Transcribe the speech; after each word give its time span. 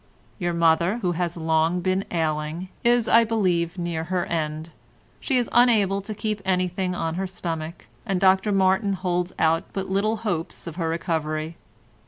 Your 0.39 0.53
mother, 0.53 0.97
who 1.03 1.11
has 1.11 1.37
long 1.37 1.79
been 1.79 2.05
ailing, 2.09 2.69
is, 2.83 3.07
I 3.07 3.23
believe, 3.23 3.77
near 3.77 4.05
her 4.05 4.25
end; 4.25 4.71
she 5.19 5.37
is 5.37 5.47
unable 5.53 6.01
to 6.01 6.15
keep 6.15 6.41
anything 6.43 6.95
on 6.95 7.13
her 7.21 7.27
stomach, 7.27 7.85
and 8.03 8.19
Dr 8.19 8.51
Martin 8.51 8.93
holds 8.93 9.31
out 9.37 9.65
but 9.73 9.89
little 9.91 10.15
hopes 10.25 10.65
of 10.65 10.75
her 10.77 10.89
recovery. 10.89 11.55